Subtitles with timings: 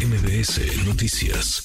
[0.00, 1.62] MBS Noticias.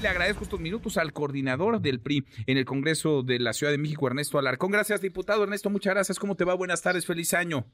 [0.00, 3.78] Le agradezco estos minutos al coordinador del PRI en el Congreso de la Ciudad de
[3.78, 4.70] México, Ernesto Alarcón.
[4.70, 5.68] Gracias, diputado Ernesto.
[5.68, 6.20] Muchas gracias.
[6.20, 6.54] ¿Cómo te va?
[6.54, 7.06] Buenas tardes.
[7.06, 7.66] Feliz año.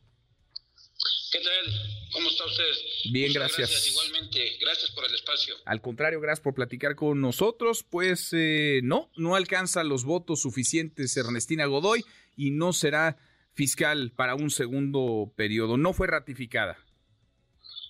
[1.31, 1.75] ¿Qué tal?
[2.11, 2.65] ¿Cómo está usted?
[3.13, 3.69] Bien, gracias.
[3.69, 3.91] gracias.
[3.91, 5.55] Igualmente, gracias por el espacio.
[5.67, 7.85] Al contrario, gracias por platicar con nosotros.
[7.85, 12.03] Pues eh, no, no alcanza los votos suficientes Ernestina Godoy
[12.35, 13.19] y no será
[13.53, 15.77] fiscal para un segundo periodo.
[15.77, 16.79] No fue ratificada.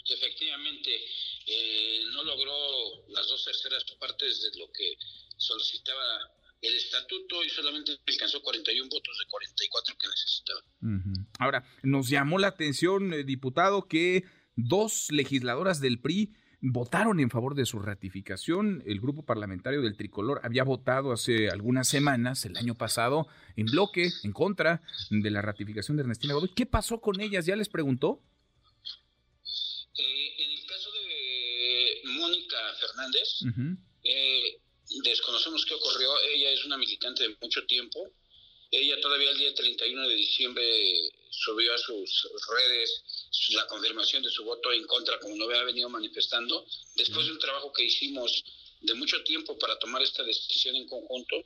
[0.09, 0.91] Efectivamente,
[1.47, 4.97] eh, no logró las dos terceras partes de lo que
[5.37, 6.03] solicitaba
[6.61, 10.61] el estatuto y solamente alcanzó 41 votos de 44 que necesitaba.
[11.39, 14.25] Ahora, nos llamó la atención, eh, diputado, que
[14.57, 18.83] dos legisladoras del PRI votaron en favor de su ratificación.
[18.87, 24.11] El grupo parlamentario del Tricolor había votado hace algunas semanas, el año pasado, en bloque,
[24.25, 26.53] en contra de la ratificación de Ernestina Godoy.
[26.55, 27.47] ¿Qué pasó con ellas?
[27.47, 28.23] ¿Ya les preguntó?
[29.99, 30.66] Eh, en el
[32.07, 33.41] Mónica Fernández,
[34.05, 34.59] eh,
[35.05, 36.19] desconocemos qué ocurrió.
[36.21, 38.11] Ella es una militante de mucho tiempo.
[38.71, 43.03] Ella todavía el día 31 de diciembre subió a sus redes
[43.51, 47.39] la confirmación de su voto en contra, como lo había venido manifestando, después de un
[47.39, 48.45] trabajo que hicimos
[48.81, 51.37] de mucho tiempo para tomar esta decisión en conjunto,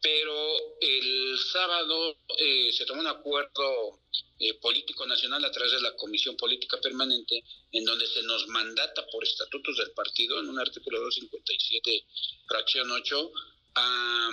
[0.00, 1.13] pero el
[1.54, 4.00] sábado eh, se tomó un acuerdo
[4.40, 9.06] eh, político nacional a través de la Comisión Política Permanente, en donde se nos mandata
[9.06, 12.06] por estatutos del partido, en un artículo 257,
[12.48, 13.32] fracción 8,
[13.76, 14.30] a,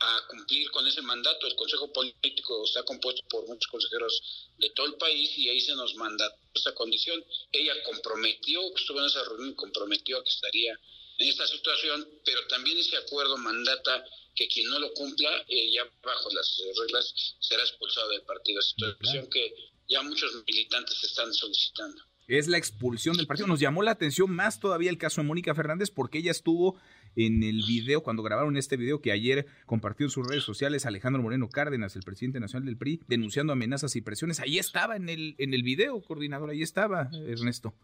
[0.00, 1.46] a cumplir con ese mandato.
[1.46, 5.74] El Consejo Político está compuesto por muchos consejeros de todo el país y ahí se
[5.74, 7.22] nos mandató esa condición.
[7.52, 10.72] Ella comprometió, estuvo en esa reunión, comprometió que estaría
[11.18, 14.02] en esta situación, pero también ese acuerdo mandata
[14.38, 18.62] que quien no lo cumpla, eh, ya bajo las reglas, será expulsado del partido.
[18.62, 19.52] Situación que
[19.88, 23.48] ya muchos militantes están solicitando es la expulsión del partido.
[23.48, 26.78] Nos llamó la atención más todavía el caso de Mónica Fernández porque ella estuvo
[27.16, 31.22] en el video, cuando grabaron este video que ayer compartió en sus redes sociales Alejandro
[31.22, 34.40] Moreno Cárdenas, el presidente nacional del PRI, denunciando amenazas y presiones.
[34.40, 37.74] Ahí estaba en el, en el video, coordinador, ahí estaba, Ernesto.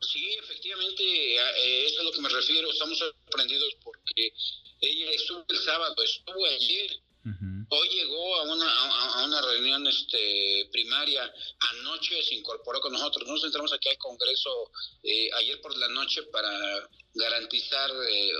[0.00, 2.70] Sí, efectivamente, eh, eso es a lo que me refiero.
[2.70, 4.32] Estamos sorprendidos porque
[4.80, 7.00] ella estuvo el sábado, estuvo ayer
[7.70, 11.32] Hoy llegó a una, a, una reunión este, primaria,
[11.72, 13.26] anoche se incorporó con nosotros.
[13.26, 14.70] Nos entramos aquí al Congreso
[15.02, 18.32] eh, ayer por la noche para garantizar eh,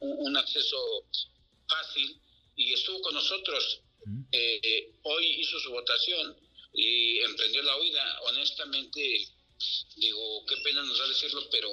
[0.00, 0.76] un, acceso
[1.66, 2.20] fácil
[2.56, 3.80] y estuvo con nosotros.
[4.32, 6.36] Eh, hoy hizo su votación
[6.74, 8.20] y emprendió la huida.
[8.24, 9.28] Honestamente,
[9.96, 11.70] digo, qué pena nos da decirlo, pero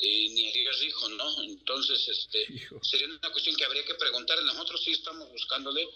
[0.00, 1.42] eh, ni a Dios dijo, ¿no?
[1.42, 2.46] Entonces, este,
[2.82, 4.40] sería una cuestión que habría que preguntar.
[4.44, 5.88] Nosotros sí estamos buscándole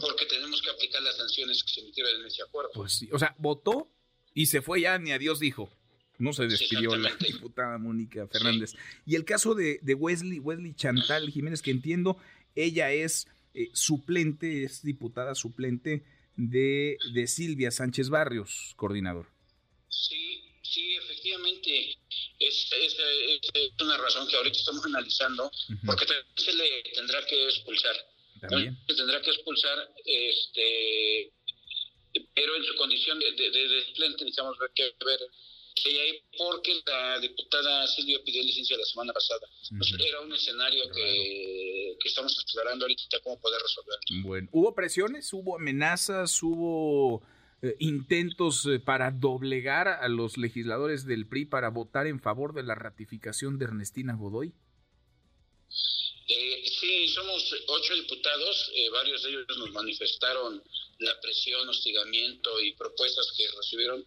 [0.00, 2.70] porque tenemos que aplicar las sanciones que se emitieron en ese acuerdo.
[2.72, 3.90] Pues sí, o sea, votó
[4.34, 5.70] y se fue ya, ni a Dios dijo.
[6.18, 8.74] No se despidió la diputada Mónica Fernández.
[9.06, 12.18] Y el caso de, de, Wesley, Wesley Chantal Jiménez, que entiendo,
[12.54, 16.04] ella es eh, suplente, es diputada suplente
[16.36, 19.28] de, de Silvia Sánchez Barrios, coordinador.
[19.88, 21.96] Sí, sí, efectivamente
[22.38, 22.96] es, es,
[23.80, 25.50] una razón que ahorita estamos analizando,
[25.84, 27.96] porque se le tendrá que expulsar.
[28.40, 31.32] Se tendrá que expulsar, este,
[32.34, 35.20] pero en su condición de, de, de, necesitamos ver qué ver
[35.86, 39.46] ahí porque la diputada Silvia pidió licencia la semana pasada.
[40.06, 44.28] era un escenario que, que, estamos explorando ahorita cómo poder resolverlo.
[44.28, 45.32] Bueno, ¿hubo presiones?
[45.32, 46.42] ¿Hubo amenazas?
[46.42, 47.22] ¿Hubo
[47.62, 52.62] eh, intentos eh, para doblegar a los legisladores del PRI para votar en favor de
[52.62, 54.54] la ratificación de Ernestina Godoy?
[56.28, 60.62] Eh, sí, somos ocho diputados, varios de ellos nos manifestaron
[61.00, 64.04] la presión, hostigamiento y propuestas que recibieron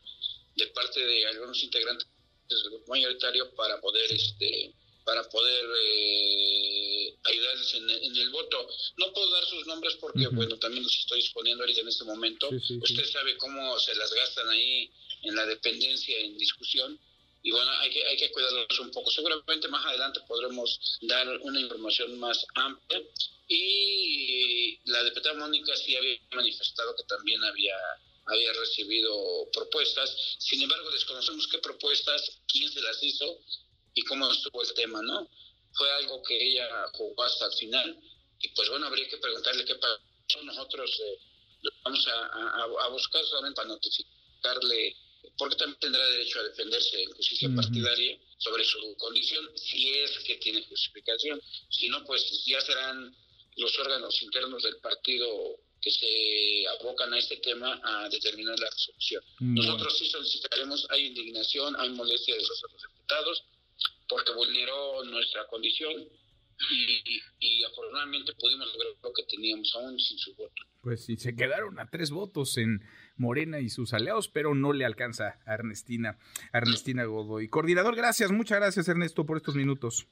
[0.56, 2.08] de parte de algunos integrantes
[2.50, 4.74] del grupo mayoritario para poder este
[5.06, 5.66] para poder
[7.24, 8.68] ayudarles en, el voto.
[8.98, 12.50] No puedo dar sus nombres porque, bueno, también los estoy exponiendo ahorita en este momento.
[12.50, 14.90] Usted sabe cómo se las gastan ahí
[15.24, 17.00] en la dependencia, en discusión.
[17.42, 19.12] Y bueno, hay que, hay que cuidarlos un poco.
[19.12, 23.02] Seguramente más adelante podremos dar una información más amplia.
[23.48, 27.76] Y la diputada Mónica sí había manifestado que también había
[28.26, 30.36] había recibido propuestas.
[30.40, 33.40] Sin embargo, desconocemos qué propuestas, quién se las hizo
[33.94, 35.30] y cómo estuvo el tema, ¿no?
[35.76, 38.00] Fue algo que ella jugó hasta el final
[38.44, 40.00] y pues bueno, habría que preguntarle qué pasó.
[40.44, 41.20] Nosotros eh,
[41.62, 44.96] lo vamos a, buscar solamente para notificarle,
[45.38, 50.36] porque también tendrá derecho a defenderse en justicia partidaria sobre su condición, si es que
[50.36, 51.42] tiene justificación.
[51.70, 53.16] Si no, pues ya serán
[53.56, 59.24] los órganos internos del partido que se abocan a este tema a determinar la resolución.
[59.40, 63.44] Nosotros sí solicitaremos, hay indignación, hay molestia de los otros diputados,
[64.08, 65.94] porque vulneró nuestra condición
[66.70, 70.54] y, y, afortunadamente pudimos lograr lo que teníamos aún sin su voto.
[70.82, 72.84] Pues sí, se quedaron a tres votos en
[73.18, 76.20] Morena y sus aliados, pero no le alcanza a Ernestina,
[76.54, 77.50] Ernestina Godoy.
[77.50, 80.08] Coordinador, gracias, muchas gracias Ernesto por estos minutos.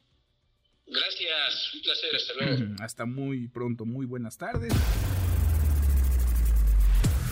[0.87, 2.75] Gracias, un placer, hasta luego.
[2.83, 4.73] Hasta muy pronto, muy buenas tardes.